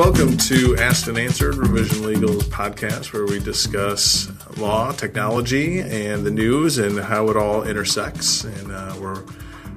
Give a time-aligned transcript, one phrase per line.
[0.00, 6.30] welcome to Asked and Answered, Revision Legal's podcast, where we discuss law, technology, and the
[6.30, 8.44] news and how it all intersects.
[8.44, 9.22] And uh, we're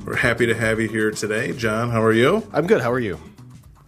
[0.06, 1.90] we're happy to have you here today, John.
[1.90, 2.48] How are you?
[2.54, 2.80] I'm good.
[2.80, 3.20] How are you?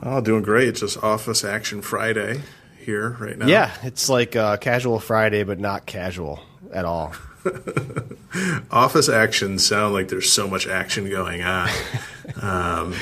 [0.03, 0.67] Oh, doing great.
[0.67, 2.41] It's just Office Action Friday
[2.81, 3.47] here right now.
[3.47, 6.41] Yeah, it's like uh, casual Friday, but not casual
[6.73, 7.13] at all.
[8.71, 11.69] Office actions sound like there's so much action going on.
[12.41, 12.93] um,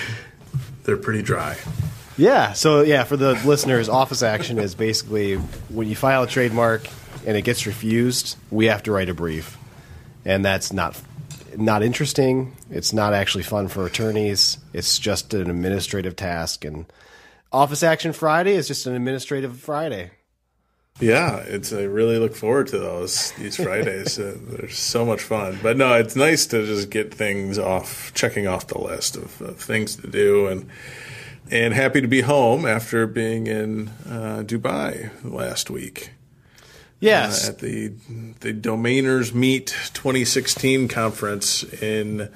[0.84, 1.58] they're pretty dry.
[2.17, 2.53] Yeah.
[2.53, 6.88] So yeah, for the listeners, office action is basically when you file a trademark
[7.26, 9.58] and it gets refused, we have to write a brief,
[10.26, 10.99] and that's not
[11.57, 12.55] not interesting.
[12.70, 14.57] It's not actually fun for attorneys.
[14.73, 16.85] It's just an administrative task, and
[17.52, 20.12] office action Friday is just an administrative Friday.
[20.99, 24.20] Yeah, it's I really look forward to those these Fridays.
[24.20, 25.57] uh, they're so much fun.
[25.63, 29.57] But no, it's nice to just get things off, checking off the list of, of
[29.57, 30.70] things to do, and
[31.54, 36.10] and happy to be home after being in uh, Dubai last week.
[36.99, 37.90] Yes, uh, at the
[38.40, 42.29] the Domainers Meet 2016 conference in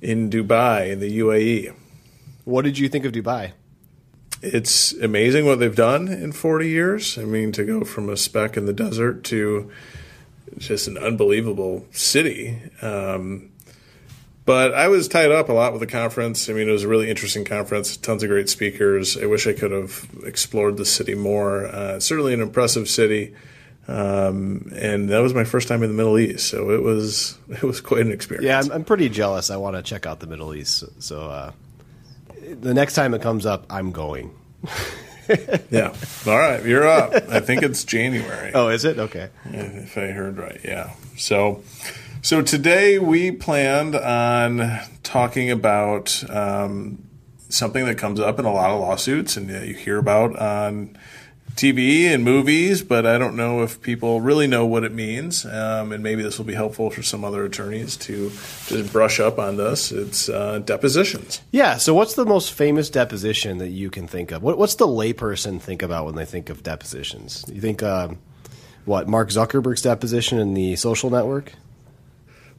[0.00, 1.74] in Dubai in the UAE.
[2.44, 3.52] What did you think of Dubai?
[4.40, 7.18] It's amazing what they've done in 40 years.
[7.18, 9.70] I mean, to go from a speck in the desert to
[10.56, 12.62] just an unbelievable city.
[12.80, 13.50] Um,
[14.44, 16.48] but I was tied up a lot with the conference.
[16.48, 19.16] I mean, it was a really interesting conference, tons of great speakers.
[19.16, 21.66] I wish I could have explored the city more.
[21.66, 23.34] Uh, certainly an impressive city.
[23.88, 27.62] Um, and that was my first time in the Middle East, so it was it
[27.62, 28.46] was quite an experience.
[28.46, 29.50] Yeah, I'm, I'm pretty jealous.
[29.50, 31.52] I want to check out the Middle East, so uh,
[32.60, 34.30] the next time it comes up, I'm going.
[35.70, 35.94] yeah.
[36.26, 37.14] All right, you're up.
[37.30, 38.52] I think it's January.
[38.54, 38.98] Oh, is it?
[38.98, 39.28] Okay.
[39.46, 40.92] If I heard right, yeah.
[41.16, 41.62] So,
[42.22, 47.06] so today we planned on talking about um,
[47.48, 50.96] something that comes up in a lot of lawsuits, and you hear about on
[51.54, 55.44] TV and movies, but I don't know if people really know what it means.
[55.44, 59.38] Um, and maybe this will be helpful for some other attorneys to just brush up
[59.38, 59.92] on this.
[59.92, 61.42] It's uh, depositions.
[61.50, 61.76] Yeah.
[61.76, 64.42] So, what's the most famous deposition that you can think of?
[64.42, 67.44] What, what's the layperson think about when they think of depositions?
[67.52, 68.18] You think, um,
[68.84, 71.52] what, Mark Zuckerberg's deposition in the social network?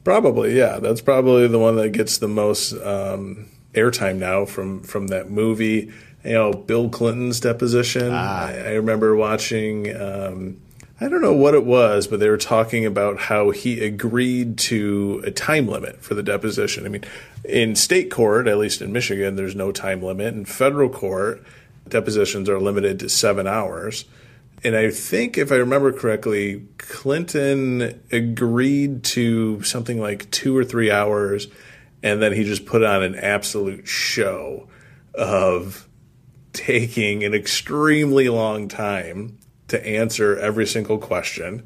[0.04, 0.80] Probably, yeah.
[0.80, 5.92] That's probably the one that gets the most um, airtime now from from that movie
[6.24, 8.10] you know Bill Clinton's deposition.
[8.12, 8.48] Ah.
[8.48, 9.96] I, I, remember watching.
[9.96, 10.62] Um,
[11.00, 15.24] I don't know what it was, but they were talking about how he agreed to
[15.26, 16.86] a time limit for the deposition.
[16.86, 17.04] I mean,
[17.44, 20.36] in state court, at least in Michigan, there's no time limit.
[20.36, 21.44] In federal court,
[21.88, 24.06] depositions are limited to seven hours.
[24.64, 30.92] And I think, if I remember correctly, Clinton agreed to something like two or three
[30.92, 31.48] hours,
[32.04, 34.68] and then he just put on an absolute show
[35.16, 35.88] of
[36.54, 41.64] taking an extremely long time to answer every single question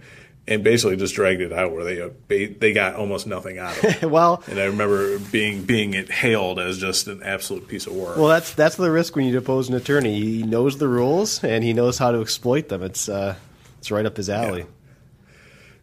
[0.48, 1.84] and basically just dragged it out where
[2.28, 4.06] they they got almost nothing out of it.
[4.10, 8.18] well, and I remember being being hailed as just an absolute piece of work.
[8.18, 10.20] Well, that's that's the risk when you depose an attorney.
[10.20, 12.84] He knows the rules and he knows how to exploit them.
[12.84, 13.36] It's uh,
[13.80, 14.62] it's right up his alley.
[14.62, 14.66] Yeah.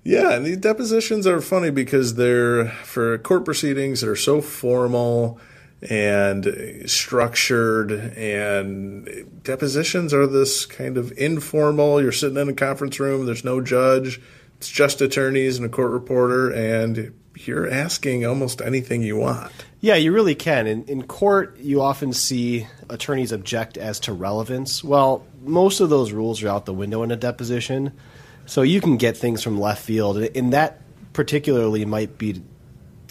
[0.05, 5.39] Yeah, and these depositions are funny because they're for court proceedings that are so formal
[5.89, 9.09] and structured and
[9.43, 14.21] depositions are this kind of informal you're sitting in a conference room there's no judge
[14.63, 19.51] it's just attorneys and a court reporter and you're asking almost anything you want.
[19.81, 20.69] Yeah you really can.
[20.69, 24.85] In, in court you often see attorneys object as to relevance.
[24.85, 27.93] Well most of those rules are out the window in a deposition
[28.47, 30.81] so you can get things from left field and that
[31.13, 32.41] particularly might be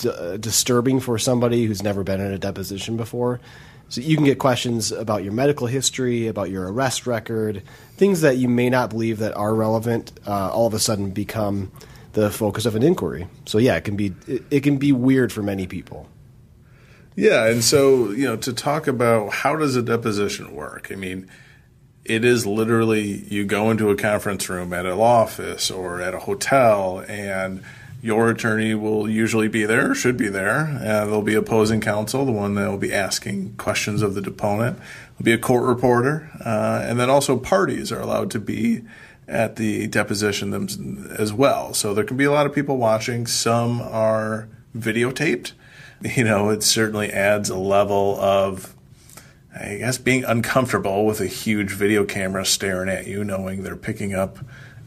[0.08, 3.42] uh, disturbing for somebody who's never been in a deposition before.
[3.91, 7.62] So you can get questions about your medical history, about your arrest record,
[7.97, 10.14] things that you may not believe that are relevant.
[10.26, 11.73] Uh, all of a sudden, become
[12.14, 13.28] the focus of an inquiry.
[13.46, 16.08] So yeah, it can be it, it can be weird for many people.
[17.17, 20.87] Yeah, and so you know to talk about how does a deposition work?
[20.90, 21.29] I mean,
[22.05, 26.14] it is literally you go into a conference room at a law office or at
[26.14, 27.61] a hotel and
[28.02, 30.78] your attorney will usually be there, should be there.
[30.80, 34.78] Uh, there'll be opposing counsel, the one that will be asking questions of the deponent.
[34.78, 38.82] There'll be a court reporter, uh, and then also parties are allowed to be
[39.28, 41.74] at the deposition as well.
[41.74, 43.28] So there can be a lot of people watching.
[43.28, 45.54] Some are videotaped.
[46.04, 48.76] You know, it certainly adds a level of,
[49.56, 54.16] I guess, being uncomfortable with a huge video camera staring at you, knowing they're picking
[54.16, 54.40] up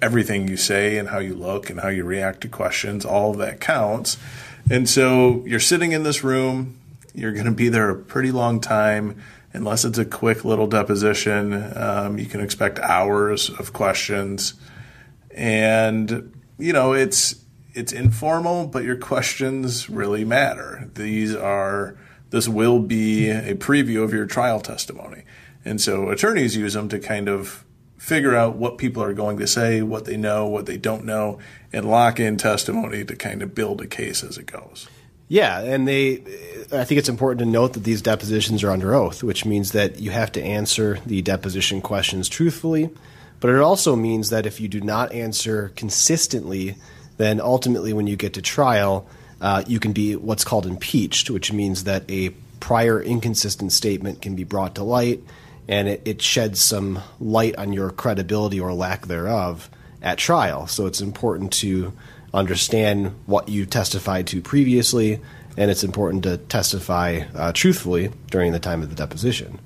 [0.04, 3.38] everything you say and how you look and how you react to questions, all of
[3.38, 4.18] that counts.
[4.70, 6.78] And so you're sitting in this room,
[7.14, 9.22] you're going to be there a pretty long time,
[9.54, 14.52] unless it's a quick little deposition, um, you can expect hours of questions.
[15.30, 17.36] And, you know, it's,
[17.72, 20.90] it's informal, but your questions really matter.
[20.94, 21.96] These are,
[22.28, 25.22] this will be a preview of your trial testimony.
[25.64, 27.64] And so attorneys use them to kind of
[27.96, 31.38] figure out what people are going to say, what they know, what they don't know,
[31.73, 34.88] and lock in testimony to kind of build a case as it goes.
[35.29, 36.23] Yeah, and they
[36.73, 39.99] I think it's important to note that these depositions are under oath, which means that
[39.99, 42.91] you have to answer the deposition questions truthfully,
[43.41, 46.76] but it also means that if you do not answer consistently,
[47.17, 49.08] then ultimately when you get to trial,
[49.41, 52.31] uh, you can be what's called impeached, which means that a
[52.61, 55.23] prior inconsistent statement can be brought to light
[55.69, 59.70] and it, it sheds some light on your credibility or lack thereof
[60.02, 60.66] at trial.
[60.66, 61.93] So it's important to
[62.32, 65.20] understand what you testified to previously,
[65.56, 69.61] and it's important to testify uh, truthfully during the time of the deposition.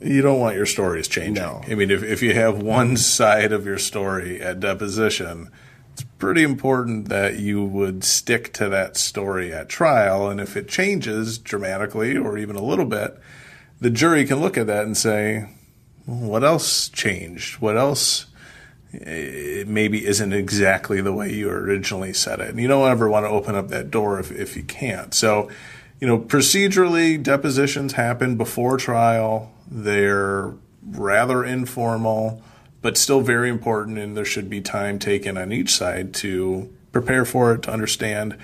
[0.00, 1.34] You don't want your stories changing.
[1.34, 1.62] No.
[1.68, 5.50] I mean, if, if you have one side of your story at deposition,
[5.92, 10.30] it's pretty important that you would stick to that story at trial.
[10.30, 13.20] And if it changes dramatically or even a little bit,
[13.80, 15.48] the jury can look at that and say,
[16.06, 17.60] what else changed?
[17.60, 18.26] What else
[18.92, 22.50] eh, maybe isn't exactly the way you originally said it?
[22.50, 25.14] And you don't ever want to open up that door if, if you can't.
[25.14, 25.48] So,
[26.00, 29.52] you know, procedurally, depositions happen before trial.
[29.70, 30.52] They're
[30.82, 32.42] rather informal,
[32.82, 37.24] but still very important, and there should be time taken on each side to prepare
[37.24, 38.36] for it, to understand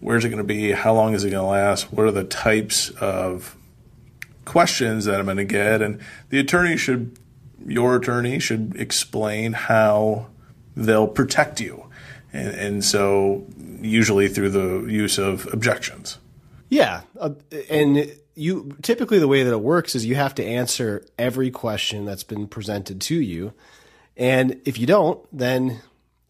[0.00, 2.24] where's it going to be, how long is it going to last, what are the
[2.24, 3.56] types of
[4.44, 6.00] questions that I'm going to get, and
[6.30, 7.18] the attorney should,
[7.66, 10.26] your attorney should explain how
[10.76, 11.86] they'll protect you,
[12.32, 13.46] and, and so
[13.80, 16.18] usually through the use of objections.
[16.68, 17.30] Yeah, uh,
[17.68, 22.04] and you typically the way that it works is you have to answer every question
[22.04, 23.52] that's been presented to you,
[24.16, 25.80] and if you don't, then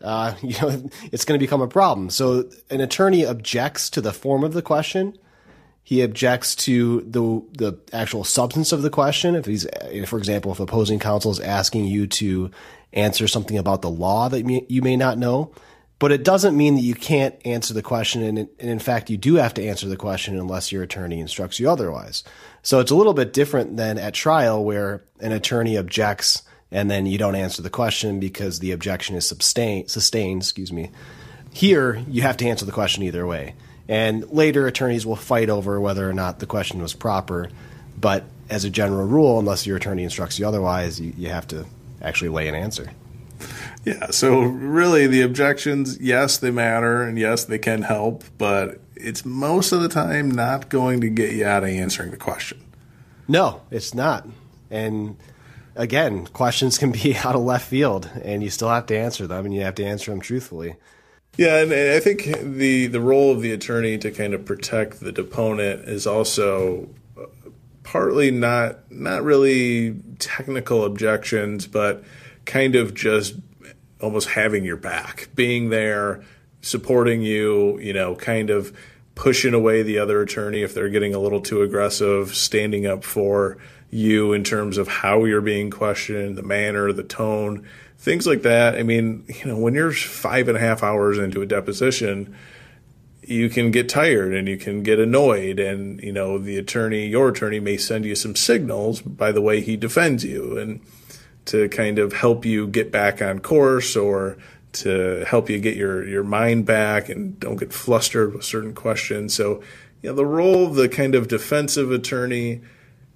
[0.03, 2.11] uh, you know it's going to become a problem.
[2.11, 5.17] So an attorney objects to the form of the question
[5.82, 9.34] he objects to the the actual substance of the question.
[9.34, 9.67] If he's,
[10.06, 12.50] for example, if opposing counsel is asking you to
[12.93, 15.52] answer something about the law that you may not know,
[15.99, 18.23] but it doesn't mean that you can't answer the question.
[18.23, 21.70] And, in fact, you do have to answer the question unless your attorney instructs you
[21.70, 22.23] otherwise.
[22.62, 26.43] So it's a little bit different than at trial where an attorney objects
[26.73, 29.90] and then you don't answer the question because the objection is sustained.
[29.90, 30.90] Sustained, excuse me.
[31.52, 33.55] Here, you have to answer the question either way.
[33.88, 37.50] And later, attorneys will fight over whether or not the question was proper.
[38.00, 41.67] But as a general rule, unless your attorney instructs you otherwise, you, you have to
[42.00, 42.90] actually lay an answer.
[43.84, 49.25] Yeah, so really the objections, yes, they matter and yes, they can help, but it's
[49.25, 52.62] most of the time not going to get you out of answering the question.
[53.26, 54.29] No, it's not.
[54.70, 55.17] And
[55.75, 59.46] again, questions can be out of left field and you still have to answer them
[59.46, 60.76] and you have to answer them truthfully.
[61.38, 65.12] Yeah, and I think the the role of the attorney to kind of protect the
[65.12, 67.25] deponent is also uh,
[67.84, 72.05] partly not not really technical objections, but
[72.44, 73.37] kind of just
[74.00, 76.22] almost having your back, being there,
[76.60, 78.77] supporting you, you know, kind of
[79.15, 83.56] pushing away the other attorney if they're getting a little too aggressive, standing up for
[83.91, 87.67] you in terms of how you're being questioned, the manner, the tone
[88.03, 88.75] things like that.
[88.75, 92.37] I mean, you know, when you're five and a half hours into a deposition,
[93.25, 97.29] you can get tired and you can get annoyed and you know the attorney your
[97.29, 100.81] attorney may send you some signals by the way he defends you and
[101.44, 104.37] to kind of help you get back on course or
[104.73, 109.32] to help you get your your mind back and don't get flustered with certain questions
[109.32, 109.63] so
[110.03, 112.61] you know the role of the kind of defensive attorney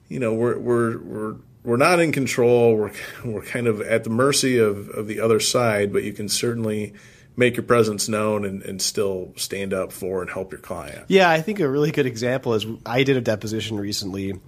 [0.08, 2.76] you know we're we're we're we're not in control.
[2.76, 2.92] We're
[3.24, 6.94] we're kind of at the mercy of, of the other side, but you can certainly
[7.36, 11.04] make your presence known and, and still stand up for and help your client.
[11.08, 14.40] Yeah, I think a really good example is I did a deposition recently,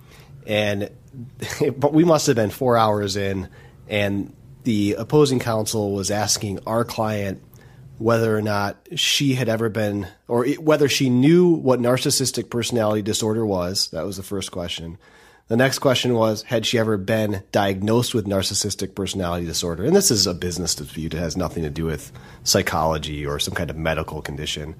[0.46, 0.90] and
[1.76, 3.48] but we must have been four hours in,
[3.88, 7.42] and the opposing counsel was asking our client
[7.98, 13.44] whether or not she had ever been, or whether she knew what narcissistic personality disorder
[13.44, 13.88] was.
[13.88, 14.98] That was the first question.
[15.48, 19.84] The next question was, had she ever been diagnosed with narcissistic personality disorder?
[19.84, 21.14] And this is a business dispute.
[21.14, 22.12] It has nothing to do with
[22.44, 24.76] psychology or some kind of medical condition.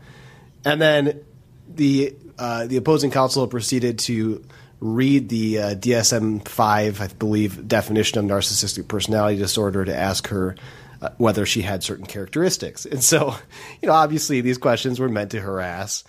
[0.66, 1.20] And then
[1.68, 4.44] the uh, the opposing counsel proceeded to
[4.80, 10.54] read the uh, DSM five, I believe, definition of narcissistic personality disorder to ask her
[11.00, 12.84] uh, whether she had certain characteristics.
[12.84, 13.34] And so,
[13.80, 16.04] you know, obviously these questions were meant to harass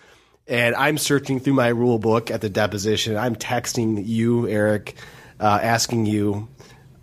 [0.49, 3.15] and I'm searching through my rule book at the deposition.
[3.15, 4.95] I'm texting you, Eric,
[5.39, 6.47] uh, asking you,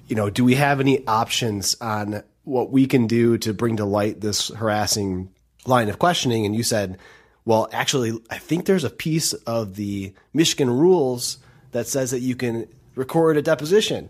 [0.08, 3.84] you know, do we have any options on what we can do to bring to
[3.84, 5.30] light this harassing
[5.64, 6.44] line of questioning?
[6.44, 6.98] And you said,
[7.44, 11.38] well, actually, I think there's a piece of the Michigan rules
[11.70, 14.08] that says that you can record a deposition.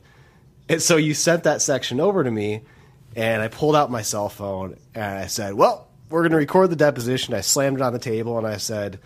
[0.69, 2.63] And so you sent that section over to me,
[3.15, 6.71] and I pulled out my cell phone and I said, well, we're going to record
[6.71, 7.35] the deposition.
[7.35, 9.01] I slammed it on the table and I said,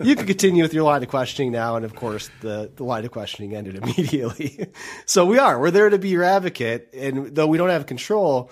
[0.00, 1.76] you can continue with your line of questioning now.
[1.76, 4.68] And of course, the, the line of questioning ended immediately.
[5.06, 5.58] so we are.
[5.58, 6.90] We're there to be your advocate.
[6.92, 8.50] And though we don't have control,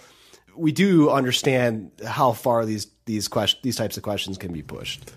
[0.57, 5.13] we do understand how far these these question these types of questions can be pushed.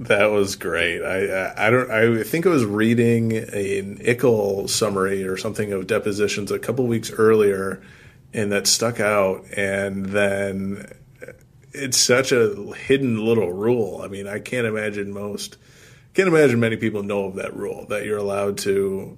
[0.00, 1.02] That was great.
[1.02, 5.86] I I I don't I think I was reading an ICLE summary or something of
[5.86, 7.82] depositions a couple weeks earlier,
[8.32, 9.44] and that stuck out.
[9.56, 10.90] And then
[11.72, 14.00] it's such a hidden little rule.
[14.02, 15.56] I mean, I can't imagine most
[16.14, 19.16] can't imagine many people know of that rule that you're allowed to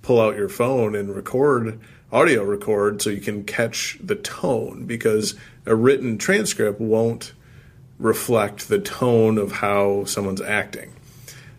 [0.00, 1.78] pull out your phone and record
[2.10, 5.34] audio record so you can catch the tone because
[5.66, 7.32] a written transcript won't
[7.98, 10.92] reflect the tone of how someone's acting.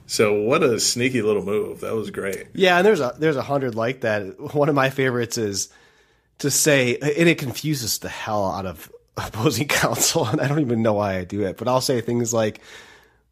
[0.06, 1.82] So what a sneaky little move.
[1.82, 2.48] That was great.
[2.54, 4.54] Yeah, and there's a there's a hundred like that.
[4.54, 5.70] One of my favorites is
[6.40, 10.82] to say and it confuses the hell out of opposing counsel and I don't even
[10.82, 12.62] know why I do it, but I'll say things like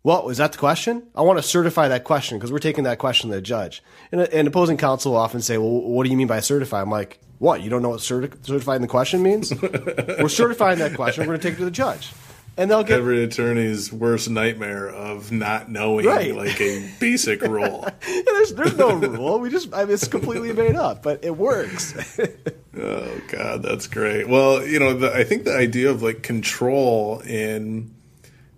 [0.04, 1.04] well, is that the question?
[1.14, 3.84] I want to certify that question because we're taking that question to the judge.
[4.12, 6.82] And, and opposing counsel will often say, well, what do you mean by certify?
[6.82, 7.62] I'm like, what?
[7.62, 9.54] You don't know what certi- certifying the question means?
[9.62, 11.22] we're certifying that question.
[11.22, 12.12] We're going to take it to the judge.
[12.58, 16.36] And they'll get every attorney's worst nightmare of not knowing right.
[16.36, 17.86] like a basic rule.
[18.08, 19.40] yeah, there's there's no rule.
[19.40, 22.20] We just I mean, it's completely made up, but it works.
[22.78, 24.28] oh God, that's great.
[24.28, 27.94] Well, you know, the, I think the idea of like control in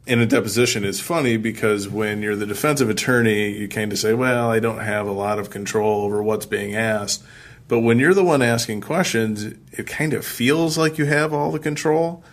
[0.06, 4.14] in a deposition is funny because when you're the defensive attorney, you kind of say,
[4.14, 7.24] "Well, I don't have a lot of control over what's being asked."
[7.68, 11.52] But when you're the one asking questions, it kind of feels like you have all
[11.52, 12.24] the control,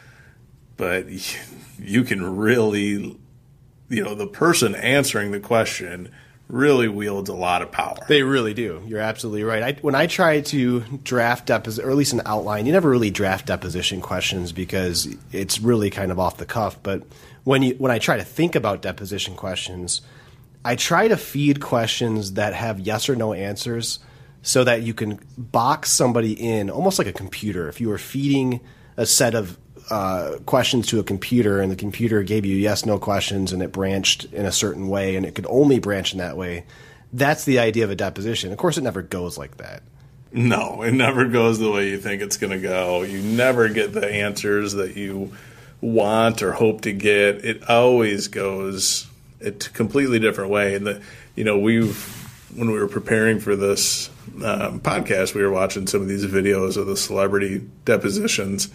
[0.81, 1.07] but
[1.79, 3.19] you can really,
[3.91, 6.11] you know, the person answering the question
[6.49, 7.99] really wields a lot of power.
[8.09, 8.83] They really do.
[8.87, 9.63] You're absolutely right.
[9.63, 13.11] I, when I try to draft deposition, or at least an outline, you never really
[13.11, 16.83] draft deposition questions because it's really kind of off the cuff.
[16.83, 17.03] But
[17.45, 20.01] when you when I try to think about deposition questions,
[20.65, 23.99] I try to feed questions that have yes or no answers
[24.41, 27.69] so that you can box somebody in almost like a computer.
[27.69, 28.61] If you were feeding
[28.97, 29.59] a set of
[29.91, 33.73] uh, questions to a computer and the computer gave you yes no questions and it
[33.73, 36.65] branched in a certain way and it could only branch in that way,
[37.13, 38.53] that's the idea of a deposition.
[38.53, 39.83] Of course, it never goes like that.
[40.33, 43.03] No, it never goes the way you think it's going to go.
[43.03, 45.33] You never get the answers that you
[45.81, 47.45] want or hope to get.
[47.45, 49.09] It always goes
[49.41, 50.77] a completely different way.
[50.77, 51.03] And the,
[51.35, 52.17] you know, we've
[52.55, 54.09] when we were preparing for this
[54.45, 58.69] um, podcast, we were watching some of these videos of the celebrity depositions,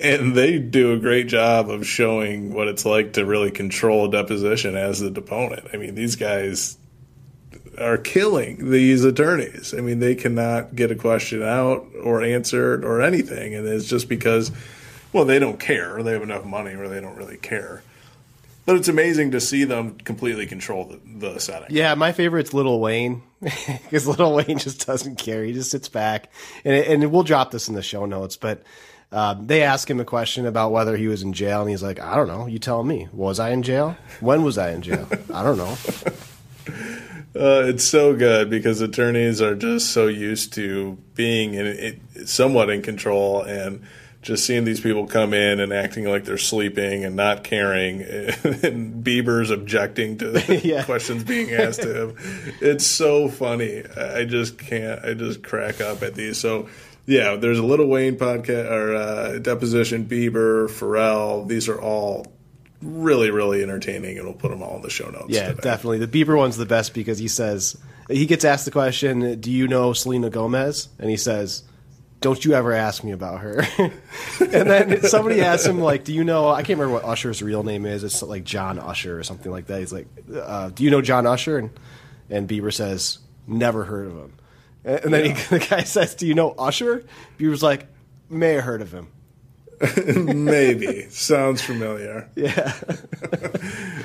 [0.00, 4.10] and they do a great job of showing what it's like to really control a
[4.10, 5.68] deposition as the deponent.
[5.72, 6.76] I mean, these guys
[7.78, 9.74] are killing these attorneys.
[9.74, 14.08] I mean, they cannot get a question out or answered or anything, and it's just
[14.08, 14.50] because,
[15.12, 16.02] well, they don't care.
[16.02, 17.82] They have enough money, or they don't really care.
[18.66, 21.68] But it's amazing to see them completely control the, the setting.
[21.70, 25.44] Yeah, my favorite's Lil Wayne because Lil Wayne just doesn't care.
[25.44, 26.32] He just sits back,
[26.64, 28.36] and, and we'll drop this in the show notes.
[28.36, 28.62] But
[29.14, 32.00] um, they ask him a question about whether he was in jail, and he's like,
[32.00, 32.46] "I don't know.
[32.46, 33.08] You tell me.
[33.12, 33.96] Was I in jail?
[34.20, 35.08] When was I in jail?
[35.32, 35.76] I don't know."
[37.36, 42.70] Uh, it's so good because attorneys are just so used to being in, it, somewhat
[42.70, 43.82] in control and
[44.24, 49.04] just seeing these people come in and acting like they're sleeping and not caring, and
[49.04, 50.82] Bieber's objecting to yeah.
[50.84, 52.16] questions being asked to him.
[52.60, 53.82] It's so funny.
[53.96, 55.04] I just can't.
[55.04, 56.38] I just crack up at these.
[56.38, 56.68] So,
[57.06, 60.06] yeah, there's a Lil Wayne podcast or uh, deposition.
[60.06, 61.46] Bieber, Pharrell.
[61.46, 62.26] These are all
[62.82, 65.26] really, really entertaining, and we'll put them all in the show notes.
[65.28, 65.60] Yeah, today.
[65.62, 66.04] definitely.
[66.04, 67.76] The Bieber one's the best because he says
[68.08, 71.64] he gets asked the question, "Do you know Selena Gomez?" and he says
[72.24, 73.66] don't you ever ask me about her.
[73.78, 77.62] and then somebody asked him, like, do you know, I can't remember what Usher's real
[77.62, 78.02] name is.
[78.02, 79.80] It's like John Usher or something like that.
[79.80, 81.58] He's like, uh, do you know John Usher?
[81.58, 81.70] And,
[82.30, 84.32] and Bieber says, never heard of him.
[84.84, 85.34] And, then yeah.
[85.34, 87.04] he, the guy says, do you know Usher?
[87.38, 87.86] Bieber's like,
[88.28, 89.08] may have heard of him.
[90.44, 92.30] Maybe sounds familiar.
[92.36, 92.72] Yeah,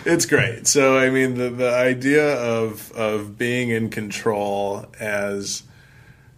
[0.05, 0.65] it's great.
[0.67, 5.63] So I mean, the the idea of of being in control as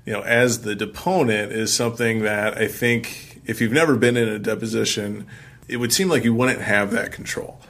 [0.06, 4.28] you know, as the deponent is something that I think if you've never been in
[4.28, 5.28] a deposition,
[5.68, 7.62] it would seem like you wouldn't have that control.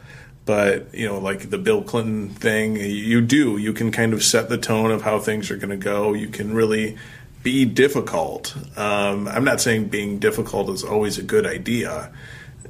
[0.45, 4.49] But you know, like the Bill Clinton thing, you do you can kind of set
[4.49, 6.13] the tone of how things are going to go.
[6.13, 6.97] You can really
[7.43, 8.55] be difficult.
[8.77, 12.11] Um, I'm not saying being difficult is always a good idea.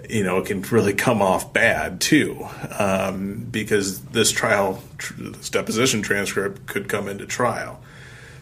[0.10, 2.46] You know, it can really come off bad too,
[2.78, 4.82] um, because this trial,
[5.18, 7.82] this deposition transcript could come into trial.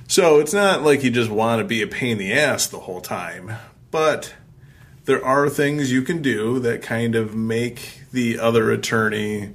[0.08, 2.80] So it's not like you just want to be a pain in the ass the
[2.80, 3.52] whole time,
[3.92, 4.34] but
[5.10, 9.50] there are things you can do that kind of make the other attorney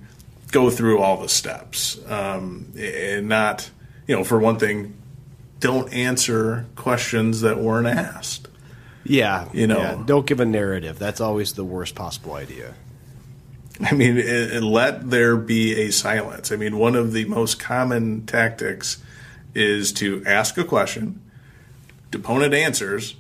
[0.51, 3.71] go through all the steps um, and not,
[4.09, 4.97] you know, for one thing,
[5.61, 8.49] don't answer questions that weren't asked.
[9.05, 9.79] Yeah, You know.
[9.79, 10.03] yeah.
[10.05, 10.99] don't give a narrative.
[10.99, 12.75] That's always the worst possible idea.
[13.81, 16.51] I mean, it, it- let there be a silence.
[16.51, 19.01] I mean, one of the most common tactics
[19.55, 21.21] is to ask a question,
[22.11, 23.15] deponent answers,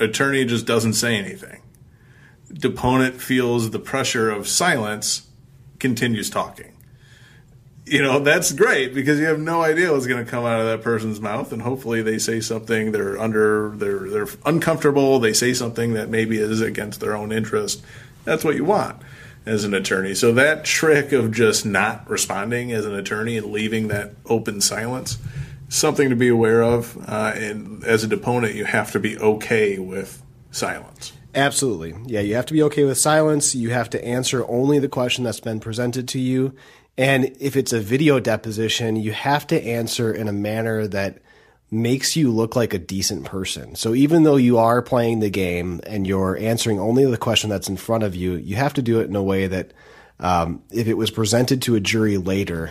[0.00, 1.57] attorney just doesn't say anything.
[2.52, 5.28] Deponent feels the pressure of silence,
[5.78, 6.72] continues talking.
[7.84, 10.66] You know, that's great because you have no idea what's going to come out of
[10.66, 15.18] that person's mouth, and hopefully they say something they're under, they're they're uncomfortable.
[15.18, 17.82] They say something that maybe is against their own interest.
[18.24, 19.00] That's what you want
[19.46, 20.14] as an attorney.
[20.14, 25.16] So that trick of just not responding as an attorney and leaving that open silence,
[25.70, 26.96] something to be aware of.
[27.08, 31.12] Uh, and as a deponent, you have to be okay with silence.
[31.34, 31.94] Absolutely.
[32.06, 33.54] Yeah, you have to be okay with silence.
[33.54, 36.54] You have to answer only the question that's been presented to you.
[36.96, 41.18] And if it's a video deposition, you have to answer in a manner that
[41.70, 43.76] makes you look like a decent person.
[43.76, 47.68] So even though you are playing the game and you're answering only the question that's
[47.68, 49.72] in front of you, you have to do it in a way that
[50.18, 52.70] um, if it was presented to a jury later,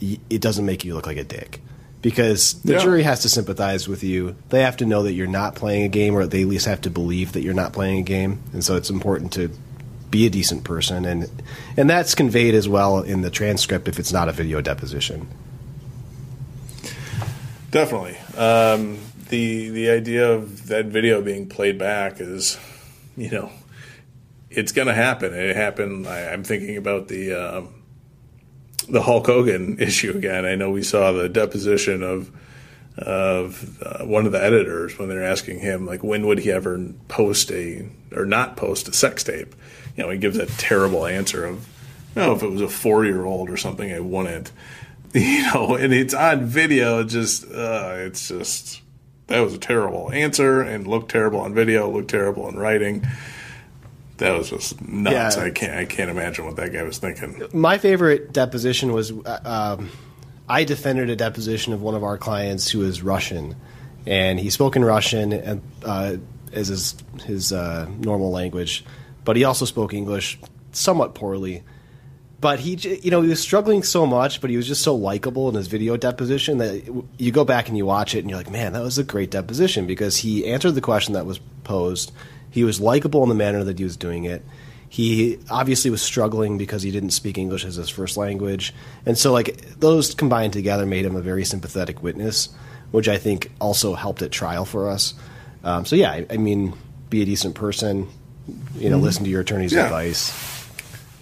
[0.00, 1.62] it doesn't make you look like a dick.
[2.00, 2.78] Because the Yeah.
[2.78, 4.36] jury has to sympathize with you.
[4.50, 6.80] They have to know that you're not playing a game, or they at least have
[6.82, 8.38] to believe that you're not playing a game.
[8.52, 9.50] And so it's important to
[10.10, 11.28] be a decent person, and
[11.76, 15.26] and that's conveyed as well in the transcript if it's not a video deposition.
[17.70, 18.16] Definitely.
[18.36, 22.58] Um, the the idea of that video being played back is,
[23.16, 23.50] you know,
[24.50, 25.34] it's going to happen.
[25.34, 26.06] It happened.
[26.06, 27.77] I, I'm thinking about the um,
[28.88, 30.44] the Hulk Hogan issue again.
[30.44, 32.30] I know we saw the deposition of
[32.96, 36.84] of uh, one of the editors when they're asking him like when would he ever
[37.06, 39.54] post a or not post a sex tape.
[39.96, 41.68] You know, he gives that terrible answer of,
[42.16, 44.50] no, if it was a four year old or something, I wouldn't
[45.14, 47.02] you know, and it's on video.
[47.02, 48.82] Just, uh, it's just
[49.28, 53.06] that was a terrible answer and looked terrible on video, looked terrible in writing.
[54.18, 55.36] That was just nuts.
[55.36, 55.42] Yeah.
[55.44, 57.42] I can't, I can't imagine what that guy was thinking.
[57.52, 59.90] My favorite deposition was uh, um,
[60.48, 63.56] I defended a deposition of one of our clients who is Russian,
[64.06, 66.16] and he spoke in Russian and, uh,
[66.52, 68.84] as his his uh, normal language,
[69.24, 70.38] but he also spoke English
[70.72, 71.62] somewhat poorly.
[72.40, 75.48] But he, you know, he was struggling so much, but he was just so likable
[75.48, 78.50] in his video deposition that you go back and you watch it and you're like,
[78.50, 82.12] man, that was a great deposition because he answered the question that was posed.
[82.50, 84.42] He was likable in the manner that he was doing it.
[84.88, 88.72] He obviously was struggling because he didn't speak English as his first language.
[89.04, 92.48] And so, like, those combined together made him a very sympathetic witness,
[92.90, 95.12] which I think also helped at trial for us.
[95.62, 96.72] Um, so, yeah, I, I mean,
[97.10, 98.08] be a decent person,
[98.76, 99.84] you know, listen to your attorney's Yeah.
[99.84, 100.32] advice.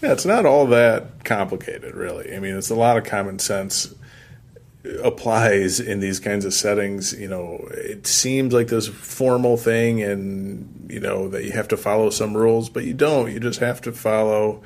[0.00, 2.36] Yeah, it's not all that complicated, really.
[2.36, 3.92] I mean, it's a lot of common sense
[5.02, 7.12] applies in these kinds of settings.
[7.12, 11.76] You know, it seems like this formal thing, and you know that you have to
[11.76, 13.32] follow some rules, but you don't.
[13.32, 14.62] You just have to follow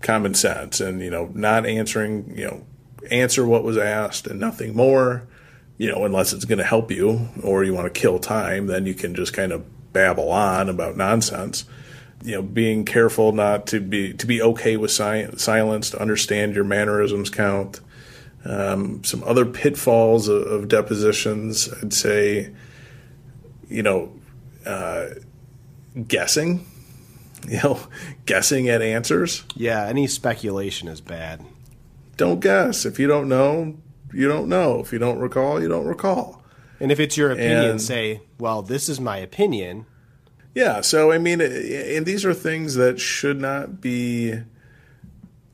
[0.00, 2.36] common sense, and you know, not answering.
[2.36, 2.66] You know,
[3.10, 5.26] answer what was asked and nothing more.
[5.76, 8.84] You know, unless it's going to help you or you want to kill time, then
[8.84, 11.64] you can just kind of babble on about nonsense
[12.22, 16.54] you know, being careful not to be to be okay with si- silence, to understand
[16.54, 17.80] your mannerisms count.
[18.44, 22.52] Um, some other pitfalls of, of depositions, I'd say,
[23.68, 24.12] you know,
[24.64, 25.08] uh,
[26.06, 26.66] guessing,
[27.48, 27.80] you know,
[28.26, 29.44] guessing at answers.
[29.54, 31.44] Yeah, any speculation is bad.
[32.16, 32.84] Don't guess.
[32.86, 33.76] If you don't know,
[34.12, 34.80] you don't know.
[34.80, 36.42] If you don't recall, you don't recall.
[36.80, 39.86] And if it's your opinion, And- say, well, this is my opinion.
[40.54, 44.34] Yeah, so I mean, and these are things that should not be.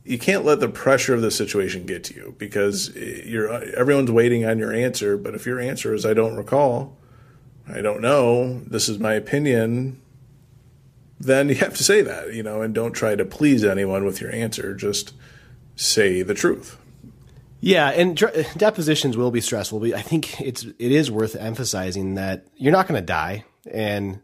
[0.05, 4.45] You can't let the pressure of the situation get to you because you're everyone's waiting
[4.45, 5.17] on your answer.
[5.17, 6.97] But if your answer is "I don't recall,"
[7.67, 10.01] "I don't know," "This is my opinion,"
[11.19, 14.21] then you have to say that, you know, and don't try to please anyone with
[14.21, 14.75] your answer.
[14.75, 15.15] Just
[15.75, 16.77] say the truth.
[17.61, 19.81] Yeah, and dr- depositions will be stressful.
[19.81, 24.21] But I think it's it is worth emphasizing that you're not going to die, and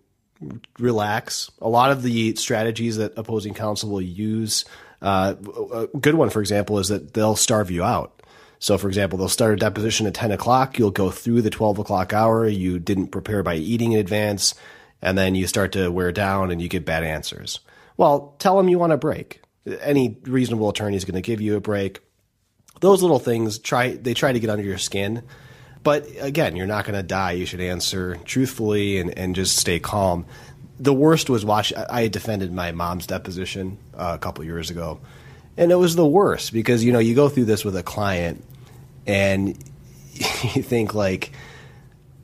[0.79, 1.51] relax.
[1.63, 4.67] A lot of the strategies that opposing counsel will use,
[5.03, 5.35] uh,
[5.73, 8.21] a good one, for example, is that they'll starve you out.
[8.59, 10.79] So, for example, they'll start a deposition at 10 o'clock.
[10.79, 12.47] You'll go through the 12 o'clock hour.
[12.47, 14.55] You didn't prepare by eating in advance.
[15.01, 17.61] And then you start to wear down and you get bad answers.
[17.97, 19.41] Well, tell them you want a break.
[19.81, 22.01] Any reasonable attorney is going to give you a break.
[22.81, 25.23] Those little things try they try to get under your skin.
[25.83, 27.33] But again, you're not going to die.
[27.33, 30.27] You should answer truthfully and, and just stay calm.
[30.81, 31.73] The worst was watch.
[31.77, 35.01] I defended my mom's deposition uh, a couple years ago,
[35.57, 38.45] and it was the worst because you know you go through this with a client,
[39.07, 39.49] and
[40.15, 41.33] you think like,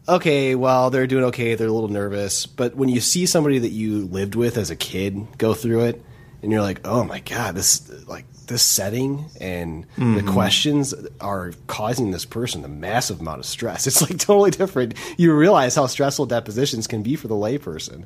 [0.08, 3.70] okay, well they're doing okay, they're a little nervous, but when you see somebody that
[3.70, 6.02] you lived with as a kid go through it,
[6.42, 10.14] and you're like, oh my god, this like this setting and mm-hmm.
[10.14, 13.86] the questions are causing this person a massive amount of stress.
[13.96, 14.94] It's like totally different.
[15.16, 18.04] You realize how stressful depositions can be for the layperson.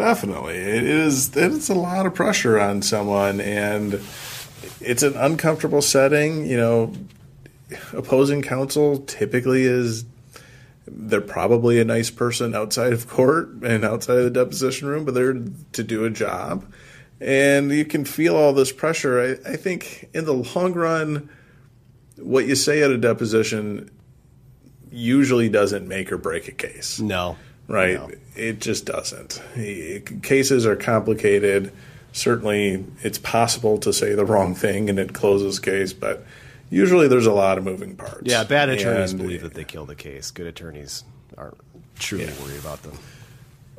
[0.00, 1.36] Definitely, it is.
[1.36, 4.00] It's a lot of pressure on someone, and
[4.80, 6.46] it's an uncomfortable setting.
[6.46, 6.92] You know,
[7.92, 10.04] opposing counsel typically is
[10.86, 15.14] they're probably a nice person outside of court and outside of the deposition room, but
[15.14, 16.64] they're to do a job
[17.20, 19.38] and you can feel all this pressure.
[19.46, 21.28] I, I, think in the long run,
[22.16, 23.90] what you say at a deposition
[24.90, 26.98] usually doesn't make or break a case.
[26.98, 27.36] No.
[27.70, 27.94] Right?
[27.94, 28.10] No.
[28.34, 29.40] It just doesn't.
[30.22, 31.72] Cases are complicated.
[32.12, 36.26] Certainly, it's possible to say the wrong thing and it closes case, but
[36.68, 38.22] usually there's a lot of moving parts.
[38.24, 40.32] Yeah, bad attorneys and, believe that they kill the case.
[40.32, 41.04] Good attorneys
[41.38, 41.58] aren't
[41.96, 42.42] truly yeah.
[42.42, 42.98] worried about them.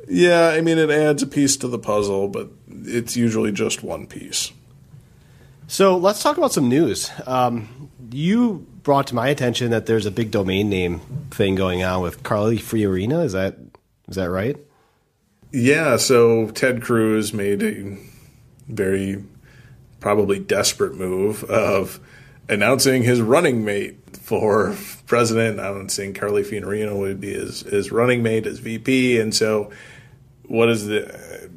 [0.08, 4.06] Yeah, I mean, it adds a piece to the puzzle, but it's usually just one
[4.06, 4.52] piece.
[5.68, 7.10] So let's talk about some news.
[7.26, 11.00] Um, you brought to my attention that there's a big domain name
[11.30, 13.24] thing going on with Carly Fiorina.
[13.24, 13.56] Is that
[14.08, 14.56] is that right?
[15.52, 15.96] Yeah.
[15.96, 17.96] So Ted Cruz made a
[18.68, 19.24] very
[20.00, 22.00] probably desperate move of
[22.48, 25.60] announcing his running mate for president.
[25.60, 29.70] I'm saying Carly Fiorina would be his, his running mate as VP, and so
[30.46, 31.50] what is the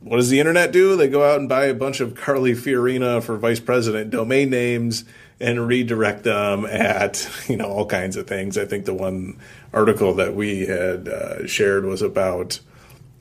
[0.00, 0.96] what does the internet do?
[0.96, 5.04] They go out and buy a bunch of Carly Fiorina for vice president domain names
[5.40, 8.58] and redirect them at you know all kinds of things.
[8.58, 9.38] I think the one
[9.72, 12.60] article that we had uh, shared was about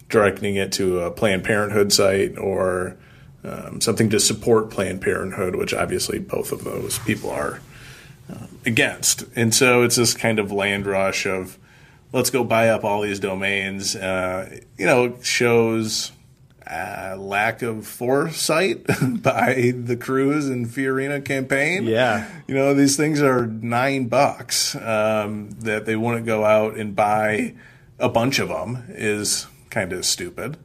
[0.09, 2.95] directing it to a Planned Parenthood site or
[3.43, 7.59] um, something to support Planned Parenthood, which obviously both of those people are
[8.31, 9.25] uh, against.
[9.35, 11.57] And so it's this kind of land rush of
[12.13, 13.95] let's go buy up all these domains.
[13.95, 16.11] Uh, you know, shows
[16.69, 18.85] uh, lack of foresight
[19.21, 21.85] by the Cruz and Fiorina campaign.
[21.85, 26.95] Yeah, you know, these things are nine bucks um, that they wouldn't go out and
[26.95, 27.53] buy
[27.99, 30.57] a bunch of them is kind of stupid.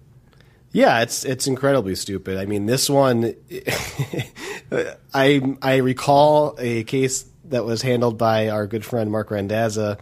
[0.72, 2.38] Yeah, it's it's incredibly stupid.
[2.38, 3.34] I mean, this one,
[5.14, 9.98] I I recall a case that was handled by our good friend Marc Randazza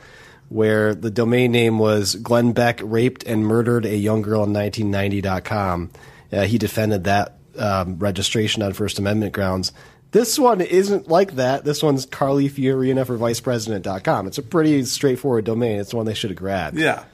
[0.51, 5.91] where the domain name was Glenn Beck raped and murdered a young girl in 1990.com.
[6.33, 9.73] Uh, he defended that um, registration on First Amendment grounds.
[10.11, 11.65] This one isn't like that.
[11.65, 14.27] This one's Carly Fiorina for vicepresident.com.
[14.27, 15.79] It's a pretty straightforward domain.
[15.79, 16.77] It's the one they should have grabbed.
[16.77, 17.05] Yeah.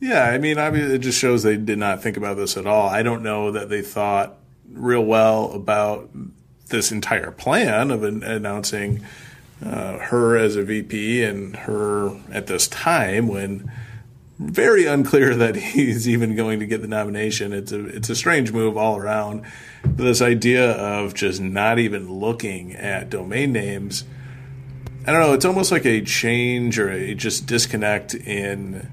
[0.00, 2.88] Yeah, I mean, it just shows they did not think about this at all.
[2.88, 4.36] I don't know that they thought
[4.72, 6.10] real well about
[6.68, 9.04] this entire plan of an- announcing
[9.64, 13.70] uh, her as a VP and her at this time when
[14.38, 17.52] very unclear that he's even going to get the nomination.
[17.52, 19.44] It's a it's a strange move all around.
[19.82, 24.04] But this idea of just not even looking at domain names,
[25.06, 25.34] I don't know.
[25.34, 28.90] It's almost like a change or a just disconnect in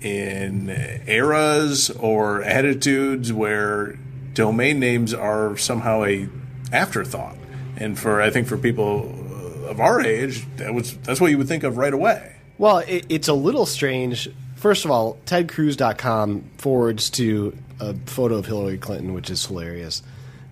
[0.00, 0.68] in
[1.06, 3.98] eras or attitudes where
[4.34, 6.28] domain names are somehow a
[6.72, 7.36] afterthought.
[7.76, 9.21] And for I think for people
[9.64, 12.36] of our age, that was that's what you would think of right away.
[12.58, 14.28] Well, it, it's a little strange.
[14.56, 20.02] First of all, TedCruz.com forwards to a photo of Hillary Clinton, which is hilarious.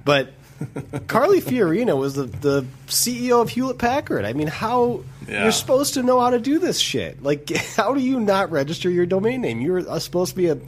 [0.05, 0.33] But
[1.07, 4.25] Carly Fiorina was the, the CEO of Hewlett Packard.
[4.25, 5.44] I mean, how yeah.
[5.44, 7.23] you're supposed to know how to do this shit?
[7.23, 9.61] Like, how do you not register your domain name?
[9.61, 10.59] You're uh, supposed to be a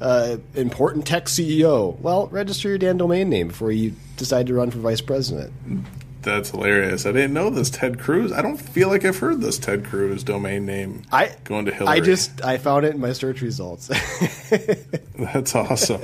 [0.00, 1.98] uh, important tech CEO.
[2.00, 5.52] Well, register your damn domain name before you decide to run for vice president.
[6.22, 7.06] That's hilarious.
[7.06, 8.30] I didn't know this Ted Cruz.
[8.30, 11.02] I don't feel like I've heard this Ted Cruz domain name.
[11.10, 11.98] I going to Hillary.
[11.98, 13.88] I just I found it in my search results.
[15.18, 16.02] That's awesome.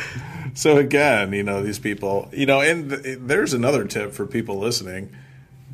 [0.54, 4.58] so again, you know these people, you know, and th- there's another tip for people
[4.58, 5.14] listening: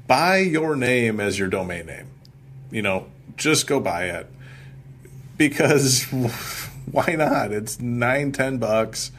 [0.07, 2.07] buy your name as your domain name.
[2.71, 3.07] You know,
[3.37, 4.29] just go buy it
[5.37, 6.05] because
[6.91, 7.51] why not?
[7.51, 9.11] It's nine, ten bucks,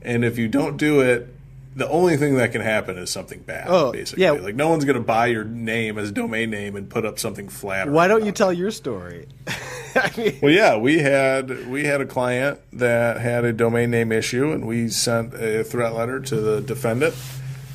[0.00, 1.34] and if you don't do it,
[1.74, 3.66] the only thing that can happen is something bad.
[3.68, 4.32] Oh, basically, yeah.
[4.32, 7.18] like no one's going to buy your name as a domain name and put up
[7.18, 7.88] something flat.
[7.88, 8.36] Why don't you it.
[8.36, 9.28] tell your story?
[9.94, 14.10] I mean, Well, yeah, we had we had a client that had a domain name
[14.10, 17.14] issue, and we sent a threat letter to the defendant,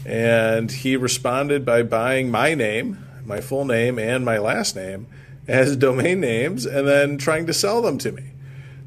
[0.05, 5.07] and he responded by buying my name, my full name, and my last name
[5.47, 8.23] as domain names, and then trying to sell them to me.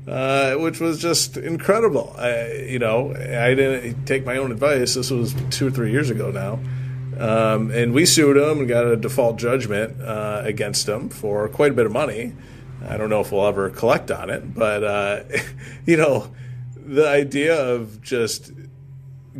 [0.09, 2.15] Uh, which was just incredible.
[2.17, 4.95] I, you know, I didn't take my own advice.
[4.95, 6.61] This was two or three years ago now.
[7.19, 11.73] Um, and we sued him and got a default judgment uh, against him for quite
[11.73, 12.33] a bit of money.
[12.89, 15.23] I don't know if we'll ever collect on it, but uh,
[15.87, 16.33] you know,
[16.75, 18.51] the idea of just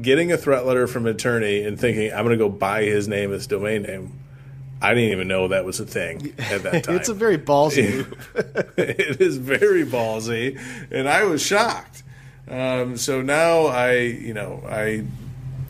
[0.03, 3.09] getting a threat letter from an attorney and thinking I'm going to go buy his
[3.09, 4.19] name as domain name.
[4.81, 6.97] I didn't even know that was a thing at that time.
[6.97, 8.75] it's a very ballsy move.
[8.77, 10.59] it is very ballsy,
[10.91, 12.03] and I was shocked.
[12.49, 15.05] Um, so now I, you know, I,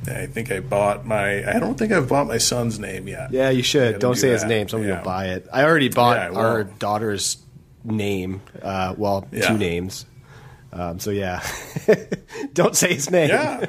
[0.07, 1.49] I think I bought my.
[1.49, 3.33] I don't think I've bought my son's name yet.
[3.33, 3.99] Yeah, you should.
[3.99, 4.68] Don't do say his name.
[4.68, 4.99] Someone Yeah.
[4.99, 5.47] will buy it.
[5.53, 7.38] I already bought Yeah, I our daughter's
[7.85, 8.42] name.
[8.62, 9.49] Uh, well, Yeah.
[9.49, 10.05] two names.
[10.73, 11.42] Um, so yeah,
[12.53, 13.31] don't say his name.
[13.31, 13.64] Yeah.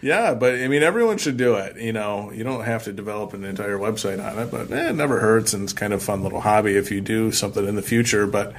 [0.00, 1.76] Yeah, but I mean, everyone should do it.
[1.76, 4.94] You know, you don't have to develop an entire website on it, but eh, it
[4.94, 7.82] never hurts, and it's kind of fun little hobby if you do something in the
[7.82, 8.26] future.
[8.26, 8.54] But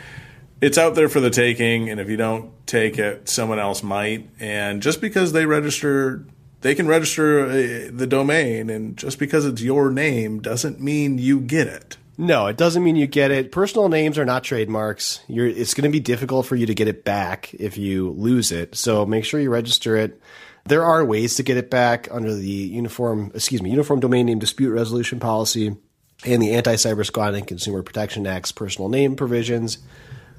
[0.62, 4.30] it's out there for the taking, and if you don't take it, someone else might.
[4.40, 6.26] And just because they register,
[6.62, 11.40] they can register uh, the domain, and just because it's your name doesn't mean you
[11.40, 11.98] get it.
[12.18, 13.50] No, it doesn't mean you get it.
[13.50, 15.22] Personal names are not trademarks.
[15.30, 18.52] You're, it's going to be difficult for you to get it back if you lose
[18.52, 18.76] it.
[18.76, 20.22] So make sure you register it.
[20.70, 24.40] There are ways to get it back under the uniform, excuse me, Uniform Domain Name
[24.40, 25.76] Dispute Resolution Policy
[26.26, 29.80] and the Anticybersquatting Consumer Protection Act's personal name provisions.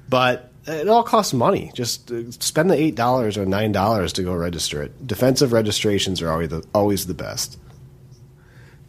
[0.07, 1.71] But it all costs money.
[1.73, 5.05] Just uh, spend the eight dollars or nine dollars to go register it.
[5.05, 7.57] Defensive registrations are always the, always the best.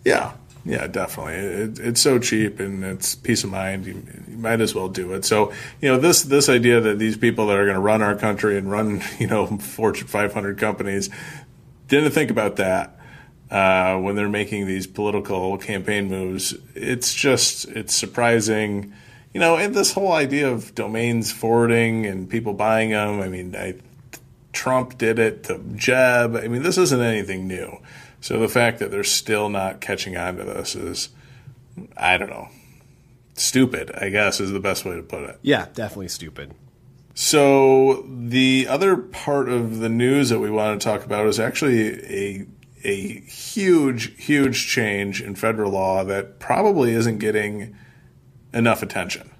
[0.04, 0.32] Yeah,
[0.64, 1.34] yeah, definitely.
[1.34, 3.86] It, it's so cheap and it's peace of mind.
[3.86, 5.24] You, you might as well do it.
[5.24, 8.14] So, you know, this this idea that these people that are going to run our
[8.14, 11.10] country and run, you know, Fortune 500 companies
[11.88, 12.98] didn't think about that
[13.50, 16.54] uh, when they're making these political campaign moves.
[16.74, 18.94] It's just it's surprising,
[19.34, 23.20] you know, and this whole idea of domains forwarding and people buying them.
[23.20, 23.74] I mean, I,
[24.52, 26.36] Trump did it to Jeb.
[26.36, 27.78] I mean, this isn't anything new.
[28.22, 31.10] So the fact that they're still not catching on to this is,
[31.96, 32.48] I don't know,
[33.34, 35.38] stupid, I guess is the best way to put it.
[35.42, 36.54] Yeah, definitely stupid.
[37.14, 41.90] So the other part of the news that we want to talk about is actually
[42.04, 42.46] a
[42.84, 47.76] a huge, huge change in federal law that probably isn't getting
[48.52, 49.30] enough attention.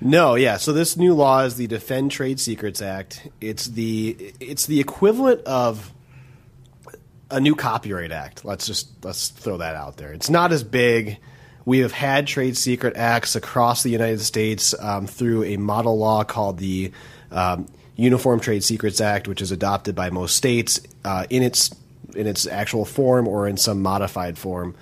[0.00, 0.56] No, yeah.
[0.56, 3.28] So this new law is the Defend Trade Secrets Act.
[3.40, 5.93] It's the it's the equivalent of
[7.34, 8.44] a new Copyright Act.
[8.44, 10.12] Let's just let's throw that out there.
[10.12, 11.18] It's not as big.
[11.64, 16.22] We have had trade secret acts across the United States um, through a model law
[16.22, 16.92] called the
[17.30, 17.66] um,
[17.96, 21.74] Uniform Trade Secrets Act, which is adopted by most states uh, in its
[22.14, 24.76] in its actual form or in some modified form.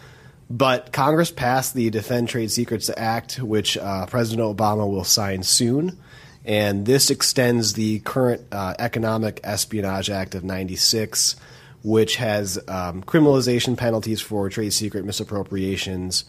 [0.50, 5.98] But Congress passed the Defend Trade Secrets Act, which uh, President Obama will sign soon.
[6.44, 11.36] And this extends the current uh, Economic Espionage Act of 96,
[11.82, 16.24] which has um, criminalization penalties for trade secret misappropriations.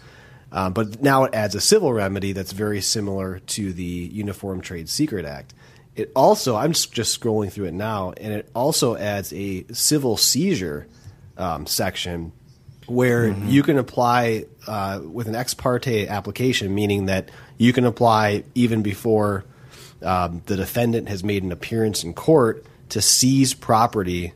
[0.51, 4.87] Uh, but now it adds a civil remedy that's very similar to the Uniform Trade
[4.87, 5.53] Secret Act.
[5.95, 10.17] It also, I'm just, just scrolling through it now, and it also adds a civil
[10.17, 10.87] seizure
[11.37, 12.31] um, section
[12.87, 18.43] where you can apply uh, with an ex parte application, meaning that you can apply
[18.55, 19.45] even before
[20.01, 24.33] um, the defendant has made an appearance in court to seize property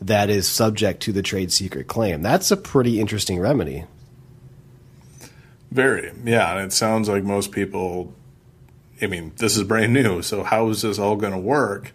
[0.00, 2.22] that is subject to the trade secret claim.
[2.22, 3.84] That's a pretty interesting remedy.
[5.70, 6.56] Very, yeah.
[6.56, 8.14] And it sounds like most people.
[9.02, 11.92] I mean, this is brand new, so how is this all going to work?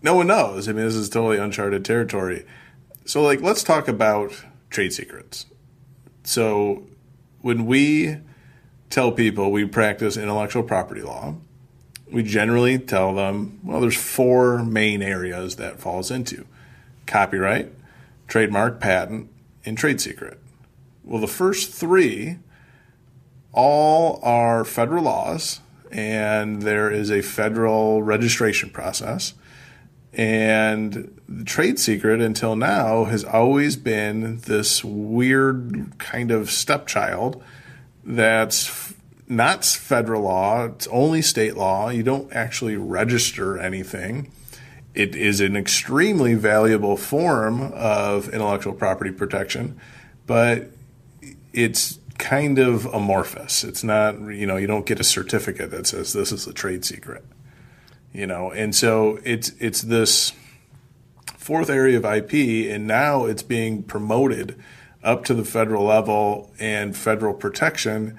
[0.00, 0.68] No one knows.
[0.68, 2.46] I mean, this is totally uncharted territory.
[3.04, 4.32] So, like, let's talk about
[4.70, 5.46] trade secrets.
[6.22, 6.84] So,
[7.40, 8.18] when we
[8.90, 11.34] tell people we practice intellectual property law,
[12.12, 16.46] we generally tell them, well, there's four main areas that falls into
[17.08, 17.72] copyright,
[18.28, 19.30] trademark, patent,
[19.64, 20.38] and trade secret.
[21.02, 22.38] Well, the first three
[23.52, 29.34] all are federal laws, and there is a federal registration process.
[30.12, 37.42] And the trade secret until now has always been this weird kind of stepchild
[38.04, 38.94] that's
[39.28, 41.90] not federal law, it's only state law.
[41.90, 44.32] You don't actually register anything.
[44.98, 49.78] It is an extremely valuable form of intellectual property protection,
[50.26, 50.72] but
[51.52, 53.62] it's kind of amorphous.
[53.62, 56.84] It's not, you know, you don't get a certificate that says this is a trade
[56.84, 57.24] secret.
[58.12, 60.32] You know, and so it's it's this
[61.36, 64.60] fourth area of IP and now it's being promoted
[65.04, 68.18] up to the federal level and federal protection.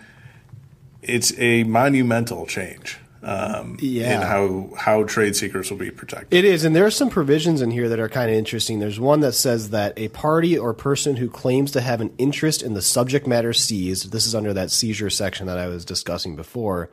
[1.02, 4.16] It's a monumental change um, Yeah.
[4.16, 6.34] in how how trade secrets will be protected.
[6.34, 8.80] It is, and there are some provisions in here that are kind of interesting.
[8.80, 12.62] There's one that says that a party or person who claims to have an interest
[12.64, 16.36] in the subject matter seized, this is under that seizure section that I was discussing
[16.36, 16.90] before,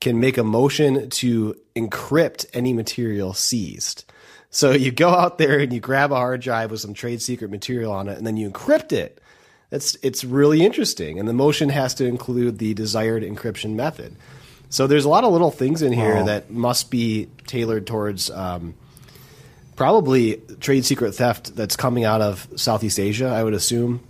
[0.00, 4.04] can make a motion to encrypt any material seized.
[4.50, 7.50] So you go out there and you grab a hard drive with some trade secret
[7.50, 9.18] material on it, and then you encrypt it.
[9.70, 14.16] That's it's really interesting, and the motion has to include the desired encryption method.
[14.72, 16.24] So there's a lot of little things in here Wow.
[16.24, 18.72] that must be tailored towards um,
[19.76, 24.00] probably trade secret theft that's coming out of Southeast Asia, I would assume.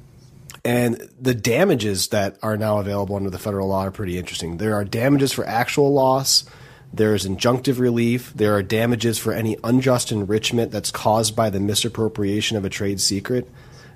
[0.64, 4.58] And the damages that are now available under the federal law are pretty interesting.
[4.58, 6.44] There are damages for actual loss.
[6.92, 8.32] There's injunctive relief.
[8.32, 13.00] There are damages for any unjust enrichment that's caused by the misappropriation of a trade
[13.00, 13.50] secret.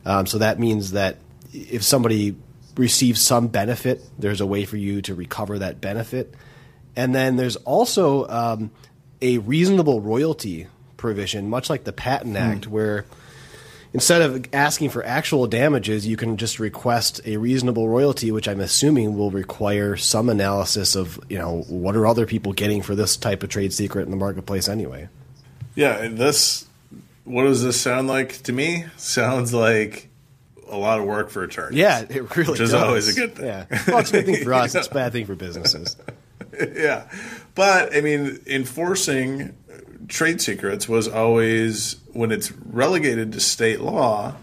[0.05, 1.19] Um, so that means that
[1.53, 2.35] if somebody
[2.77, 6.35] receives some benefit, there's a way for you to recover that benefit.
[6.97, 8.71] And then there's also um,
[9.21, 13.05] a reasonable royalty provision, much like the Patent Act, where
[13.93, 18.61] instead of asking for actual damages, you can just request a reasonable royalty, which I'm
[18.61, 23.17] assuming will require some analysis of, you know, what are other people getting for this
[23.17, 25.09] type of trade secret in the marketplace anyway.
[25.75, 26.67] Yeah, this.
[27.25, 28.87] What does this sound like to me?
[28.97, 30.09] Sounds like
[30.71, 31.79] a lot of work for attorneys.
[31.79, 32.83] Yeah, it really Which is does.
[32.83, 33.47] always a good thing.
[33.47, 33.67] Yeah.
[33.87, 34.75] Well, it's a good thing for us.
[34.75, 35.97] It's a bad thing for businesses.
[36.77, 37.09] yeah.
[37.55, 39.57] But I mean, enforcing
[40.09, 44.37] trade secrets was always when it's relegated to state law,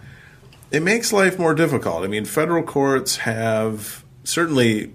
[0.71, 2.03] it makes life more difficult.
[2.03, 4.93] I mean, federal courts have certainly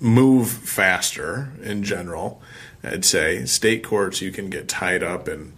[0.00, 2.42] move faster in general.
[2.82, 5.52] I'd say state courts you can get tied up in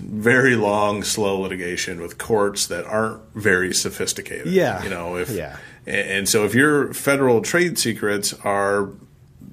[0.00, 4.48] very long, slow litigation with courts that aren't very sophisticated.
[4.48, 4.82] Yeah.
[4.82, 5.56] you know if Yeah.
[5.86, 8.90] And so if your federal trade secrets are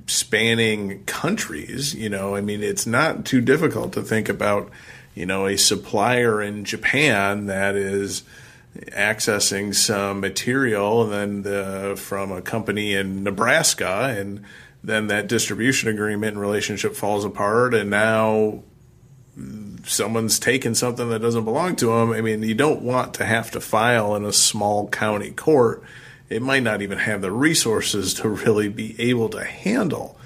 [0.08, 4.70] spanning countries, you know, I mean, it's not too difficult to think about,
[5.16, 8.24] you know, a supplier in Japan that is
[8.92, 14.44] accessing some material and then the, from a company in Nebraska and
[14.84, 18.64] then that distribution agreement and relationship falls apart and now
[19.86, 22.12] someone's taken something that doesn't belong to them.
[22.12, 25.84] I mean, you don't want to have to file in a small county court.
[26.30, 30.18] It might not even have the resources to really be able to handle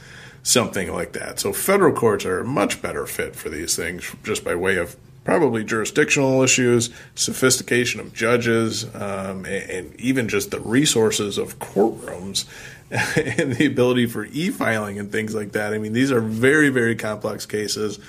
[0.44, 1.40] something like that.
[1.40, 4.98] So federal courts are a much better fit for these things just by way of
[5.24, 12.46] probably jurisdictional issues, sophistication of judges, um, and, and even just the resources of courtrooms
[12.92, 15.74] and the ability for e-filing and things like that.
[15.74, 18.00] I mean, these are very, very complex cases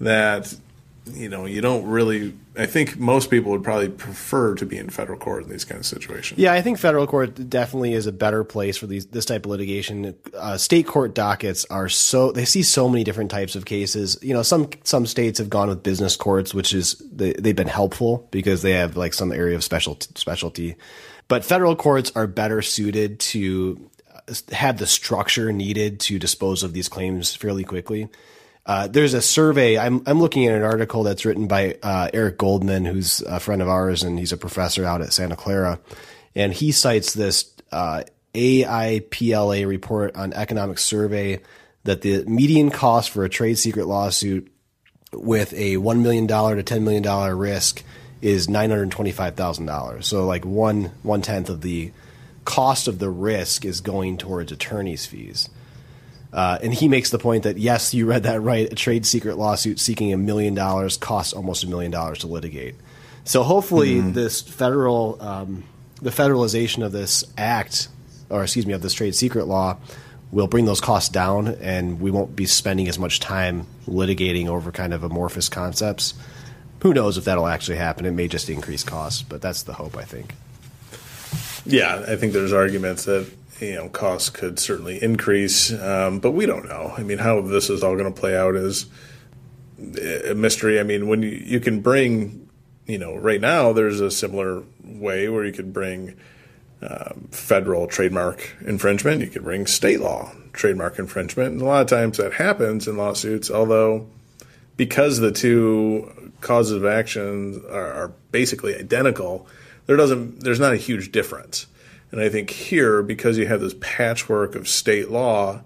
[0.00, 0.54] that
[1.14, 2.34] you know you don't really.
[2.56, 5.78] I think most people would probably prefer to be in federal court in these kind
[5.78, 6.38] of situations.
[6.38, 9.50] Yeah, I think federal court definitely is a better place for these this type of
[9.50, 10.14] litigation.
[10.34, 14.18] Uh, state court dockets are so they see so many different types of cases.
[14.22, 17.68] You know, some some states have gone with business courts, which is they, they've been
[17.68, 20.76] helpful because they have like some area of special specialty.
[21.28, 26.72] But federal courts are better suited to uh, have the structure needed to dispose of
[26.72, 28.08] these claims fairly quickly.
[28.68, 29.78] Uh, there's a survey.
[29.78, 33.62] I'm I'm looking at an article that's written by uh, Eric Goldman, who's a friend
[33.62, 35.80] of ours, and he's a professor out at Santa Clara,
[36.34, 38.02] and he cites this uh,
[38.34, 41.40] AIPLA report on economic survey
[41.84, 44.52] that the median cost for a trade secret lawsuit
[45.14, 47.82] with a one million dollar to ten million dollar risk
[48.20, 50.06] is nine hundred twenty five thousand dollars.
[50.06, 51.90] So like one one tenth of the
[52.44, 55.48] cost of the risk is going towards attorney's fees.
[56.32, 58.70] Uh, and he makes the point that yes, you read that right.
[58.70, 62.74] A trade secret lawsuit seeking a million dollars costs almost a million dollars to litigate.
[63.24, 65.64] So hopefully, this federal, um,
[66.00, 67.88] the federalization of this act,
[68.30, 69.76] or excuse me, of this trade secret law,
[70.30, 74.72] will bring those costs down, and we won't be spending as much time litigating over
[74.72, 76.14] kind of amorphous concepts.
[76.82, 78.06] Who knows if that'll actually happen?
[78.06, 80.34] It may just increase costs, but that's the hope, I think.
[81.66, 83.30] Yeah, I think there's arguments that
[83.60, 86.94] you know costs could certainly increase, um, but we don't know.
[86.96, 88.86] I mean, how this is all going to play out is
[89.78, 90.80] a mystery.
[90.80, 92.48] I mean, when you, you can bring,
[92.86, 96.16] you know, right now there's a similar way where you could bring
[96.82, 99.20] um, federal trademark infringement.
[99.20, 101.52] You could bring state law trademark infringement.
[101.52, 104.08] And a lot of times that happens in lawsuits, although
[104.76, 109.46] because the two causes of action are, are basically identical,
[109.86, 111.66] there doesn't there's not a huge difference.
[112.10, 115.60] And I think here, because you have this patchwork of state law,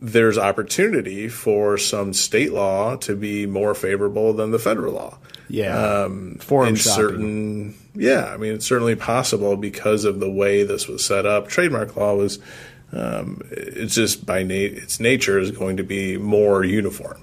[0.00, 5.18] there's opportunity for some state law to be more favorable than the federal law.
[5.48, 5.76] Yeah.
[5.76, 6.94] Um, Forum in shopping.
[6.94, 11.48] certain, yeah, I mean, it's certainly possible because of the way this was set up.
[11.48, 12.38] Trademark law was,
[12.92, 17.20] um, it's just by na- its nature is going to be more uniform.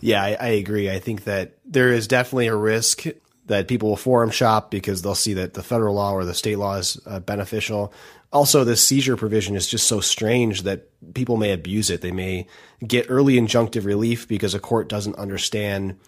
[0.00, 0.90] Yeah, I, I agree.
[0.90, 3.04] I think that there is definitely a risk
[3.50, 6.56] that people will forum shop because they'll see that the federal law or the state
[6.56, 7.92] law is uh, beneficial.
[8.32, 12.00] Also, this seizure provision is just so strange that people may abuse it.
[12.00, 12.46] They may
[12.86, 15.98] get early injunctive relief because a court doesn't understand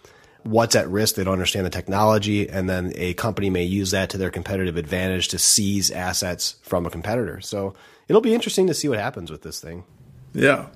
[0.45, 1.17] what's at risk.
[1.17, 2.49] They don't understand the technology.
[2.49, 6.87] And then a company may use that to their competitive advantage to seize assets from
[6.87, 7.41] a competitor.
[7.41, 7.75] So
[8.07, 9.83] it'll be interesting to see what happens with this thing.
[10.33, 10.67] Yeah.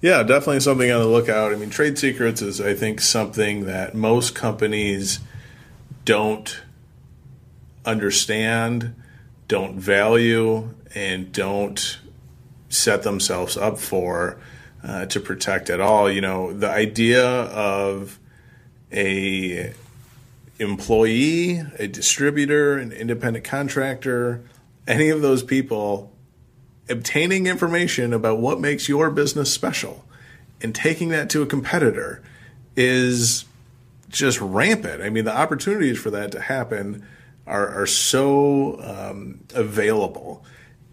[0.00, 1.52] Yeah, definitely something on the lookout.
[1.52, 5.20] I mean, trade secrets is, I think, something that most companies
[6.08, 6.62] don't
[7.84, 8.94] understand,
[9.46, 11.98] don't value, and don't
[12.70, 14.40] set themselves up for
[14.82, 16.10] uh, to protect at all.
[16.10, 18.18] You know, the idea of
[18.90, 19.74] a
[20.58, 24.40] employee, a distributor, an independent contractor,
[24.86, 26.10] any of those people
[26.88, 30.06] obtaining information about what makes your business special
[30.62, 32.22] and taking that to a competitor
[32.76, 33.44] is
[34.08, 35.02] just rampant.
[35.02, 37.06] I mean, the opportunities for that to happen
[37.46, 40.44] are, are so um, available.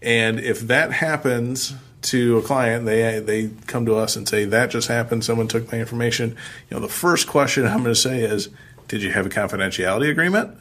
[0.02, 4.70] And if that happens to a client, they they come to us and say that
[4.70, 5.24] just happened.
[5.24, 6.36] Someone took my information.
[6.70, 8.48] You know, the first question I'm going to say is,
[8.88, 10.56] "Did you have a confidentiality agreement?"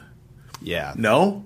[0.61, 0.93] Yeah.
[0.95, 1.45] No.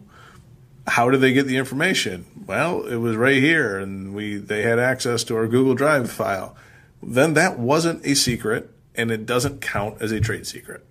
[0.88, 2.26] How did they get the information?
[2.47, 6.55] Well, it was right here, and we they had access to our Google Drive file.
[7.01, 10.86] Then that wasn't a secret, and it doesn't count as a trade secret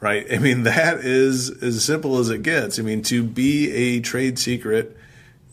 [0.00, 0.26] right?
[0.32, 2.78] I mean, that is as simple as it gets.
[2.78, 4.96] I mean, to be a trade secret,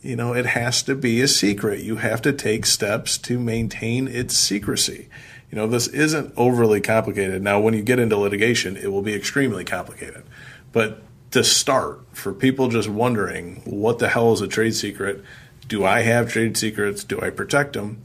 [0.02, 1.80] you know, it has to be a secret.
[1.80, 5.08] You have to take steps to maintain its secrecy.
[5.50, 7.42] You know, this isn't overly complicated.
[7.42, 10.24] Now, when you get into litigation, it will be extremely complicated.
[10.72, 15.24] But to start, for people just wondering, what the hell is a trade secret?
[15.66, 17.02] Do I have trade secrets?
[17.04, 18.02] Do I protect them?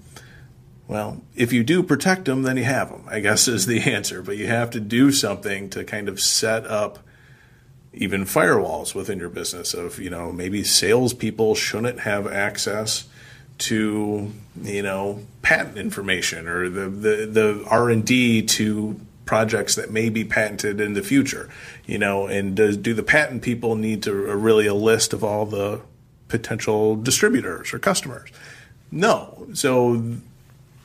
[0.91, 4.21] Well, if you do protect them, then you have them, I guess is the answer.
[4.21, 6.99] But you have to do something to kind of set up
[7.93, 13.05] even firewalls within your business of, you know, maybe salespeople shouldn't have access
[13.59, 20.25] to, you know, patent information or the, the, the R&D to projects that may be
[20.25, 21.49] patented in the future,
[21.85, 25.45] you know, and do the patent people need to uh, really a list of all
[25.45, 25.79] the
[26.27, 28.29] potential distributors or customers?
[28.91, 29.47] No.
[29.53, 30.17] So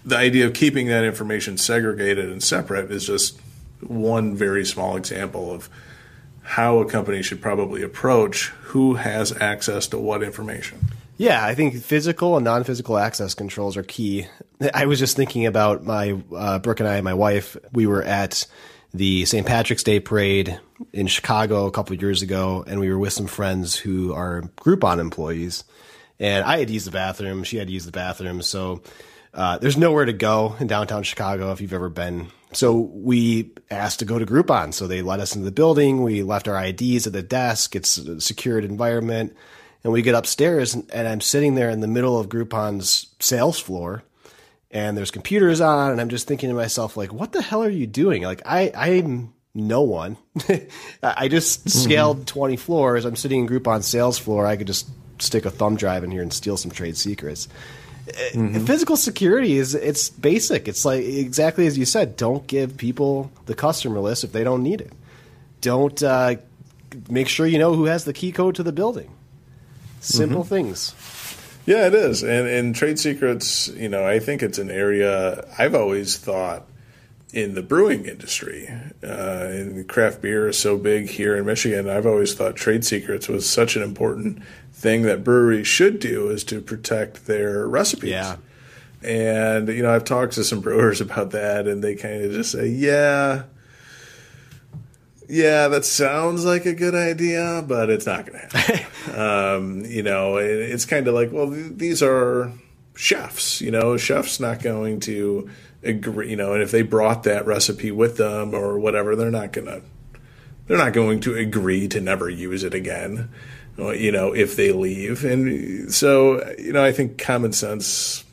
[0.07, 3.39] the idea of keeping that information segregated and separate is just
[3.81, 5.69] one very small example of
[6.43, 10.79] how a company should probably approach who has access to what information.
[11.19, 14.29] Yeah, I think physical and non-physical access controls are key.
[14.73, 17.57] I was just thinking about my uh, Brooke and I and my wife.
[17.73, 18.47] We were at
[18.95, 19.47] the St.
[19.47, 20.61] Patrick's Day parade
[20.93, 24.43] in Chicago a couple of years ago, and we were with some friends who are
[24.59, 25.65] Groupon employees.
[26.21, 28.83] And I had used the bathroom; she had used the bathroom, so
[29.37, 32.29] uh, there's nowhere to go in downtown Chicago if you've ever been.
[32.53, 34.73] So we asked to go to Groupon.
[34.73, 36.03] So they let us into the building.
[36.03, 37.77] We left our IDs at the desk.
[37.77, 39.37] It's a secured environment.
[39.85, 43.61] And we get upstairs and, and I'm sitting there in the middle of Groupon's sales
[43.61, 44.03] floor
[44.71, 45.93] and there's computers on.
[45.93, 48.23] And I'm just thinking to myself, like, what the hell are you doing?
[48.23, 50.17] Like, I, I'm no one.
[51.03, 51.69] I just mm-hmm.
[51.69, 52.25] scaled mm-hmm.
[52.25, 53.05] 20 floors.
[53.05, 54.47] I'm sitting in groupon sales floor.
[54.47, 57.49] I could just stick a thumb drive in here and steal some trade secrets.
[58.07, 58.65] Mm-hmm.
[58.65, 60.69] Physical security is it's basic.
[60.69, 62.17] It's like exactly as you said.
[62.17, 64.93] Don't give people the customer list if they don't need it.
[65.61, 66.37] Don't uh,
[67.11, 69.11] make sure you know who has the key code to the building.
[70.01, 70.49] Simple mm-hmm.
[70.49, 70.95] things.
[71.67, 72.23] Yeah, it is.
[72.23, 76.69] And, and trade secrets, you know, I think it's an area I've always thought
[77.33, 78.69] in the brewing industry.
[79.03, 81.89] Uh, craft beer is so big here in Michigan.
[81.89, 84.43] I've always thought trade secrets was such an important
[84.77, 88.11] thing that breweries should do is to protect their recipes.
[88.11, 88.37] Yeah.
[89.03, 92.53] And you know, I've talked to some brewers about that, and they kind of just
[92.53, 93.45] say, "Yeah,
[95.29, 100.03] yeah, that sounds like a good idea, but it's not going to happen." um, you
[100.03, 102.53] know, it's kind of like, well, these are
[102.95, 103.61] chefs.
[103.61, 105.49] You know, chefs not going to
[105.83, 106.31] agree.
[106.31, 109.67] You know, and if they brought that recipe with them or whatever, they're not going
[109.67, 109.83] to.
[110.67, 113.29] They're not going to agree to never use it again.
[113.79, 115.25] You know, if they leave.
[115.25, 118.25] And so, you know, I think common sense,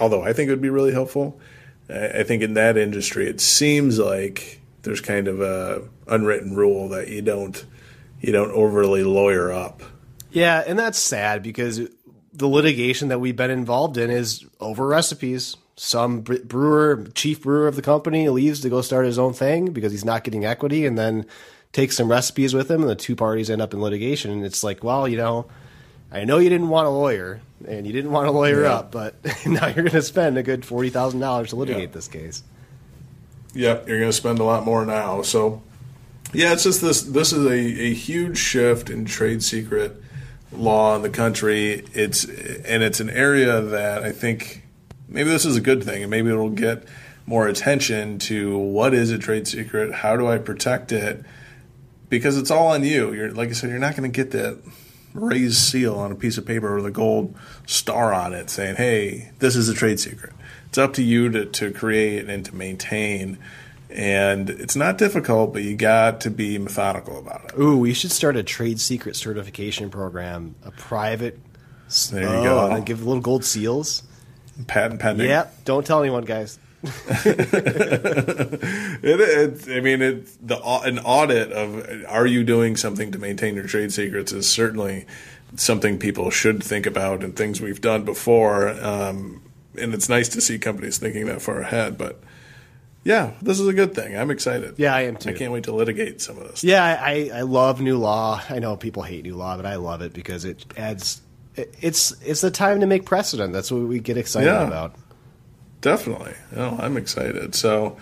[0.00, 1.40] although I think it would be really helpful,
[1.88, 7.08] I think in that industry, it seems like there's kind of a unwritten rule that
[7.08, 7.64] you don't
[8.20, 9.82] you don't overly lawyer up.
[10.30, 11.80] Yeah, and that's sad because
[12.32, 15.56] the litigation that we've been involved in is over recipes.
[15.76, 19.92] Some brewer, chief brewer of the company, leaves to go start his own thing because
[19.92, 21.26] he's not getting equity, and then
[21.76, 24.30] takes some recipes with him, and the two parties end up in litigation.
[24.30, 25.44] And it's like, well, you know,
[26.10, 28.76] I know you didn't want a lawyer and you didn't want to lawyer yeah.
[28.76, 29.14] up, but
[29.46, 31.94] now you're going to spend a good forty thousand dollars to litigate yeah.
[31.94, 32.42] this case.
[33.54, 35.20] Yep, you're going to spend a lot more now.
[35.22, 35.62] So,
[36.32, 37.02] yeah, it's just this.
[37.02, 40.02] This is a, a huge shift in trade secret
[40.52, 41.84] law in the country.
[41.92, 44.62] It's and it's an area that I think
[45.08, 46.84] maybe this is a good thing, and maybe it'll get
[47.26, 51.24] more attention to what is a trade secret, how do I protect it,
[52.08, 53.12] because it's all on you.
[53.12, 54.60] You're like I said, you're not going to get that
[55.14, 57.34] raised seal on a piece of paper with a gold
[57.66, 60.32] star on it saying, "Hey, this is a trade secret."
[60.68, 63.38] It's up to you to to create and to maintain.
[63.88, 67.58] And it's not difficult, but you got to be methodical about it.
[67.58, 71.38] Ooh, we should start a trade secret certification program, a private.
[72.10, 72.70] There you oh, go.
[72.74, 74.02] And give little gold seals.
[74.66, 75.28] Patent pending.
[75.28, 75.64] Yep.
[75.64, 76.58] Don't tell anyone, guys.
[77.08, 78.60] it,
[79.02, 83.66] it, I mean, it, the an audit of are you doing something to maintain your
[83.66, 85.06] trade secrets is certainly
[85.54, 88.68] something people should think about and things we've done before.
[88.68, 89.42] Um,
[89.78, 91.98] and it's nice to see companies thinking that far ahead.
[91.98, 92.20] But
[93.04, 94.16] yeah, this is a good thing.
[94.16, 94.74] I'm excited.
[94.78, 95.30] Yeah, I am too.
[95.30, 96.64] I can't wait to litigate some of this.
[96.64, 98.42] Yeah, I, I love new law.
[98.48, 101.22] I know people hate new law, but I love it because it adds.
[101.56, 103.52] it's it's the time to make precedent.
[103.52, 104.94] That's what we get excited yeah, about.
[105.86, 106.34] Definitely.
[106.56, 107.54] Oh, I'm excited.
[107.54, 107.96] So.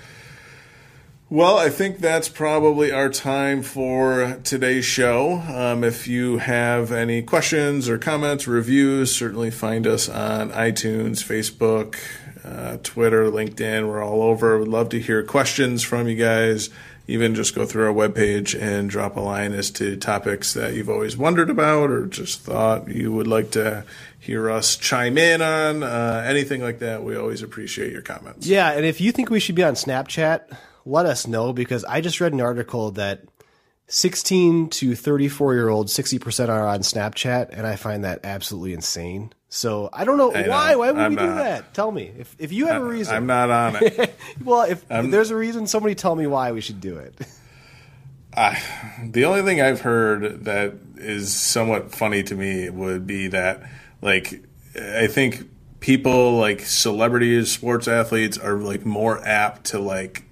[1.28, 5.42] Well, I think that's probably our time for today's show.
[5.54, 11.96] Um, if you have any questions or comments, reviews, certainly find us on iTunes, Facebook,
[12.42, 13.86] uh, Twitter, LinkedIn.
[13.86, 14.58] We're all over.
[14.58, 16.70] Would love to hear questions from you guys.
[17.06, 20.88] Even just go through our webpage and drop a line as to topics that you've
[20.88, 23.84] always wondered about or just thought you would like to
[24.18, 25.82] hear us chime in on.
[25.82, 28.46] Uh, anything like that, we always appreciate your comments.
[28.46, 32.00] Yeah, and if you think we should be on Snapchat, let us know because I
[32.00, 33.24] just read an article that
[33.88, 39.32] 16 to 34 year olds, 60% are on Snapchat, and I find that absolutely insane.
[39.48, 40.72] So I don't know I why.
[40.72, 40.78] Know.
[40.78, 41.74] Why would I'm we not, do that?
[41.74, 43.14] Tell me if if you have a reason.
[43.14, 44.18] I'm not on it.
[44.44, 47.14] well, if, if, there's a reason, somebody tell me why we should do it.
[48.36, 48.52] Uh,
[49.10, 53.62] the only thing I've heard that is somewhat funny to me would be that,
[54.02, 54.42] like,
[54.76, 60.24] I think people like celebrities, sports athletes are like more apt to like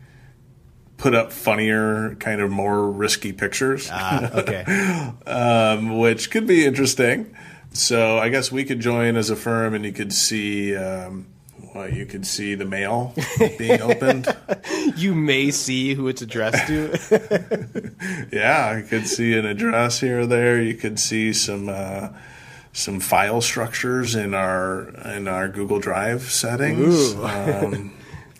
[1.03, 3.88] put up funnier, kind of more risky pictures.
[3.90, 4.62] Ah, okay.
[5.26, 7.34] um, which could be interesting.
[7.72, 10.76] So I guess we could join as a firm, and you could see.
[10.76, 11.26] Um,
[11.74, 13.14] well, you could see the mail
[13.59, 14.28] being opened.
[14.96, 17.90] you may see who it's addressed to.
[18.32, 20.61] yeah, I could see an address here or there.
[20.62, 22.11] You could see some uh,
[22.72, 27.14] some file structures in our in our Google Drive settings.
[27.14, 27.92] Um,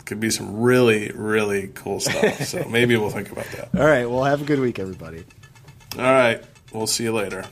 [0.05, 2.43] could be some really really cool stuff.
[2.43, 3.69] So maybe we'll think about that.
[3.79, 4.09] All right.
[4.09, 5.23] Well, have a good week, everybody.
[5.97, 6.43] All right.
[6.71, 7.45] We'll see you later.